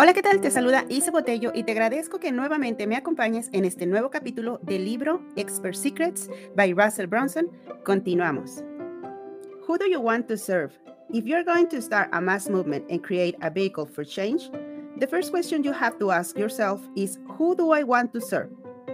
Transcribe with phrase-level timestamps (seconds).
[0.00, 0.40] Hola, ¿qué tal?
[0.40, 4.60] Te saluda Isa Botello y te agradezco que nuevamente me acompañes en este nuevo capítulo
[4.62, 7.48] del libro Expert Secrets by Russell Brunson.
[7.84, 8.62] Continuamos.
[9.66, 10.70] Who do you want to serve?
[11.12, 14.52] If you're going to start a mass movement and create a vehicle for change,
[15.00, 18.50] the first question you have to ask yourself is Who do I want to serve?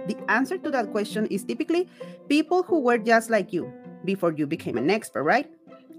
[0.07, 1.87] The answer to that question is typically
[2.27, 3.71] people who were just like you
[4.05, 5.45] before you became an expert, right?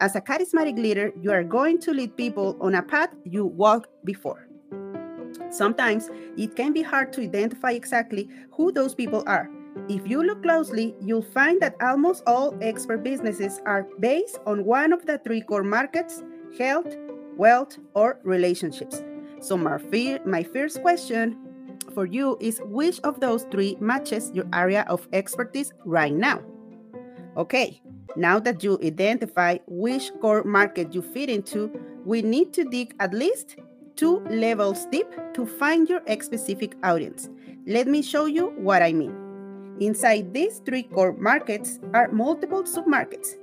[0.01, 3.89] As a charismatic leader, you are going to lead people on a path you walked
[4.05, 4.46] before.
[5.51, 9.51] Sometimes it can be hard to identify exactly who those people are.
[9.89, 14.93] If you look closely, you'll find that almost all expert businesses are based on one
[14.93, 16.23] of the three core markets
[16.59, 16.97] health,
[17.37, 19.03] wealth, or relationships.
[19.41, 19.79] So, my,
[20.25, 21.37] my first question
[21.95, 26.41] for you is which of those three matches your area of expertise right now?
[27.37, 27.83] Okay,
[28.17, 31.71] now that you identify which core market you fit into,
[32.05, 33.57] we need to dig at least
[33.97, 37.29] two levels deep to find your specific audience.
[37.67, 39.15] Let me show you what I mean.
[39.81, 43.35] Inside these three core markets are multiple submarkets.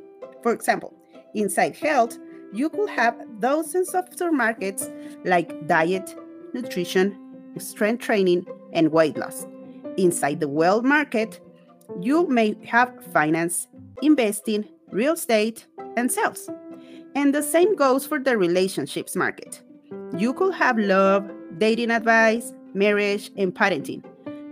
[0.41, 0.93] For example,
[1.33, 2.17] inside health,
[2.51, 4.91] you could have dozens of submarkets
[5.25, 6.15] like diet,
[6.53, 7.17] nutrition,
[7.57, 9.45] strength training, and weight loss.
[9.97, 11.39] Inside the wealth market,
[11.99, 13.67] you may have finance,
[14.01, 16.49] investing, real estate, and sales.
[17.15, 19.61] And the same goes for the relationships market.
[20.15, 24.03] You could have love, dating advice, marriage, and parenting.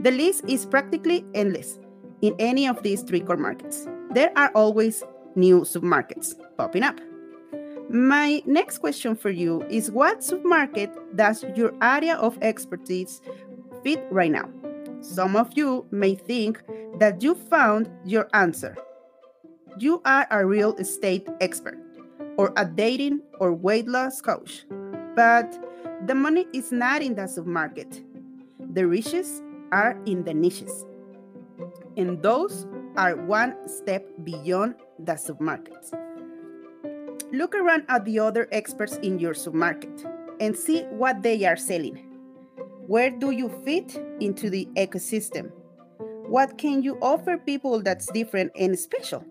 [0.01, 1.79] The list is practically endless
[2.21, 3.87] in any of these three core markets.
[4.11, 5.03] There are always
[5.35, 6.99] new submarkets popping up.
[7.89, 13.21] My next question for you is what submarket does your area of expertise
[13.83, 14.49] fit right now?
[15.01, 16.63] Some of you may think
[16.99, 18.77] that you found your answer.
[19.77, 21.77] You are a real estate expert,
[22.37, 24.65] or a dating or weight loss coach,
[25.21, 25.55] but
[26.07, 28.03] the money is not in the submarket.
[28.73, 30.87] The riches are in the niches.
[31.95, 32.65] And those
[32.97, 35.93] are one step beyond the submarkets.
[37.31, 41.97] Look around at the other experts in your submarket and see what they are selling.
[42.87, 45.51] Where do you fit into the ecosystem?
[46.29, 49.23] What can you offer people that's different and special?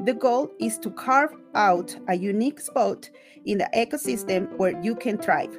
[0.00, 3.08] The goal is to carve out a unique spot
[3.46, 5.58] in the ecosystem where you can thrive.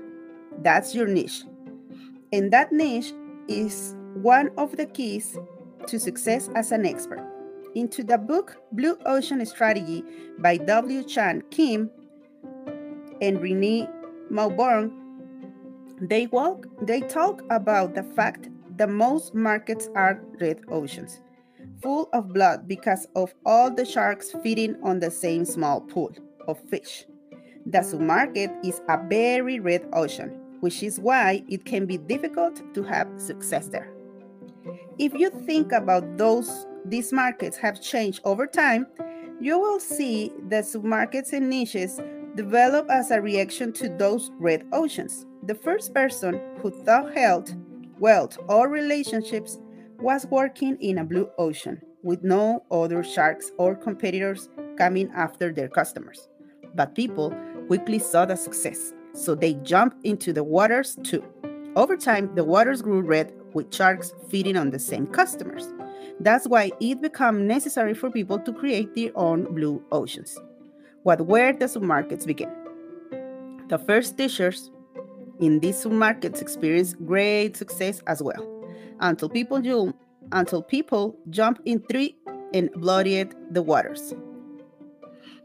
[0.62, 1.44] That's your niche.
[2.32, 3.14] And that niche
[3.48, 5.38] is one of the keys
[5.88, 7.26] to success as an expert.
[7.76, 10.04] Into the book Blue Ocean Strategy
[10.40, 11.04] by W.
[11.04, 11.90] Chan Kim
[13.22, 13.88] and Renee
[14.32, 14.92] Mauborgne,
[16.02, 21.22] they walk they talk about the fact that most markets are red oceans
[21.82, 26.14] full of blood because of all the sharks feeding on the same small pool
[26.48, 27.06] of fish.
[27.66, 32.84] The submarket is a very red ocean, which is why it can be difficult to
[32.84, 33.92] have success there.
[34.98, 38.86] If you think about those these markets have changed over time,
[39.40, 42.00] you will see that submarkets and niches
[42.36, 45.26] develop as a reaction to those red oceans.
[45.44, 47.54] The first person who thought health,
[48.00, 49.58] wealth, or relationships
[50.00, 55.68] was working in a blue ocean with no other sharks or competitors coming after their
[55.68, 56.30] customers.
[56.76, 57.36] But people
[57.68, 61.24] quickly saw the success, so they jumped into the waters too.
[61.76, 65.74] Over time, the waters grew red with sharks feeding on the same customers.
[66.20, 70.38] That's why it became necessary for people to create their own blue oceans.
[71.04, 72.52] What where the submarkets begin?
[73.68, 74.72] The first teachers
[75.40, 78.55] in these submarkets experienced great success as well
[79.00, 79.96] until people jump,
[80.32, 82.18] until people jump in three
[82.54, 84.14] and bloodied the waters.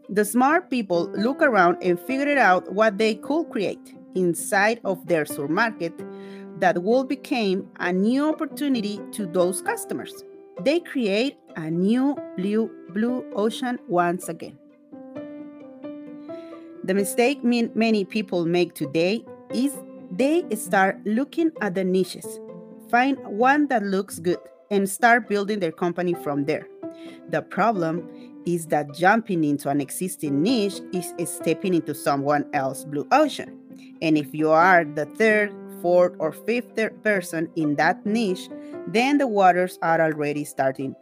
[0.09, 5.25] The smart people look around and figured out what they could create inside of their
[5.25, 5.93] supermarket
[6.59, 10.25] that will become a new opportunity to those customers.
[10.63, 14.59] They create a new blue, blue ocean once again.
[16.85, 19.25] The mistake many people make today
[19.55, 19.77] is
[20.11, 22.41] they start looking at the niches
[22.91, 24.39] Find one that looks good
[24.71, 26.67] and start building their company from there.
[27.29, 28.09] The problem
[28.47, 33.57] is that jumping into an existing niche is stepping into someone else's blue ocean.
[34.03, 38.49] And if you are the third, fourth, or fifth person in that niche,
[38.87, 40.97] then the waters are already starting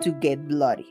[0.00, 0.88] to get bloody.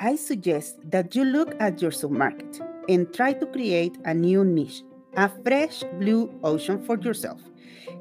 [0.00, 4.82] I suggest that you look at your submarket and try to create a new niche,
[5.16, 7.40] a fresh blue ocean for yourself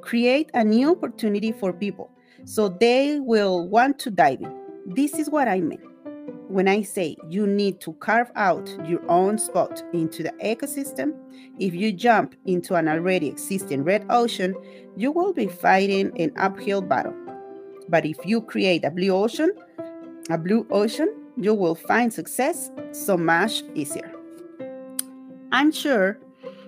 [0.01, 2.09] create a new opportunity for people
[2.45, 4.55] so they will want to dive in.
[4.85, 5.81] This is what I mean.
[6.49, 11.13] when I say you need to carve out your own spot into the ecosystem,
[11.59, 14.55] if you jump into an already existing red ocean,
[14.97, 17.13] you will be fighting an uphill battle.
[17.87, 19.51] But if you create a blue ocean,
[20.31, 24.11] a blue ocean, you will find success so much easier.
[25.51, 26.19] I'm sure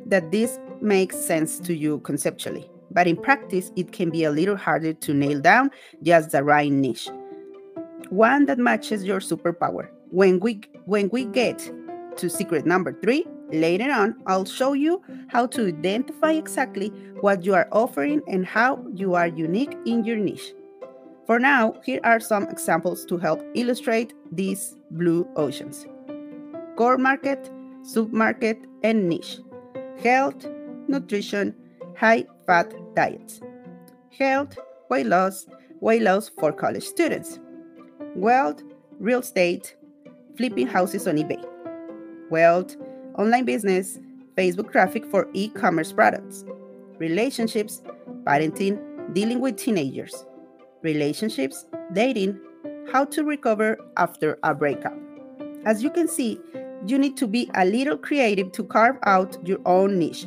[0.05, 4.57] that this makes sense to you conceptually, but in practice, it can be a little
[4.57, 5.71] harder to nail down
[6.03, 7.09] just the right niche,
[8.09, 9.89] one that matches your superpower.
[10.09, 11.71] When we when we get
[12.17, 16.89] to secret number three, later on, I'll show you how to identify exactly
[17.21, 20.53] what you are offering and how you are unique in your niche.
[21.27, 25.85] For now, here are some examples to help illustrate these blue oceans.
[26.75, 27.49] Core market,
[27.83, 29.39] submarket, and niche.
[30.03, 30.45] Health,
[30.87, 31.55] nutrition,
[31.97, 33.41] high fat diets.
[34.17, 34.57] Health,
[34.89, 35.47] weight loss,
[35.79, 37.39] weight loss for college students.
[38.15, 38.61] Wealth,
[38.99, 39.75] real estate,
[40.35, 41.43] flipping houses on eBay.
[42.29, 42.75] Wealth,
[43.17, 43.99] online business,
[44.37, 46.45] Facebook traffic for e commerce products.
[46.97, 47.81] Relationships,
[48.23, 48.79] parenting,
[49.13, 50.25] dealing with teenagers
[50.81, 52.39] relationships, dating,
[52.91, 54.97] how to recover after a breakup.
[55.65, 56.39] As you can see,
[56.85, 60.25] you need to be a little creative to carve out your own niche,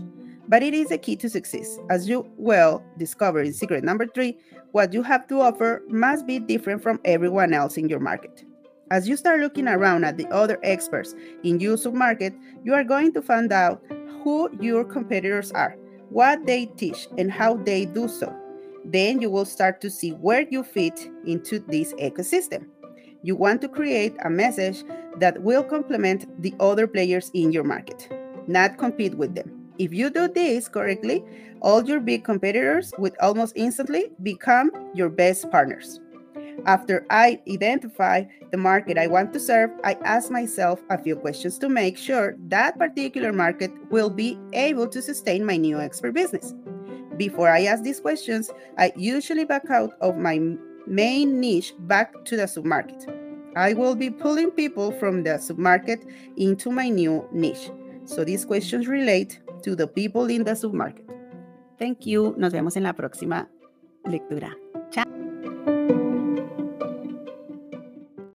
[0.48, 1.78] but it is a key to success.
[1.90, 4.38] As you will discover in secret number three,
[4.72, 8.44] what you have to offer must be different from everyone else in your market.
[8.90, 13.12] As you start looking around at the other experts in your submarket, you are going
[13.14, 13.82] to find out
[14.22, 15.76] who your competitors are,
[16.10, 18.34] what they teach, and how they do so
[18.84, 22.66] then you will start to see where you fit into this ecosystem.
[23.24, 24.84] You want to create a message
[25.16, 28.06] that will complement the other players in your market,
[28.46, 29.50] not compete with them.
[29.78, 31.24] If you do this correctly,
[31.62, 36.00] all your big competitors would almost instantly become your best partners.
[36.66, 41.56] After I identify the market I want to serve, I ask myself a few questions
[41.60, 46.52] to make sure that particular market will be able to sustain my new expert business.
[47.16, 52.36] Before I ask these questions, I usually back out of my main niche back to
[52.36, 53.06] the submarket.
[53.56, 57.70] I will be pulling people from the submarket into my new niche.
[58.04, 61.08] So these questions relate to the people in the submarket.
[61.78, 62.34] Thank you.
[62.36, 63.48] Nos vemos en la próxima
[64.04, 64.56] lectura.
[64.90, 65.33] Chao.